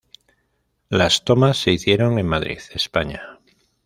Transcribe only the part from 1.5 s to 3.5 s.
se hicieron en Madrid, España.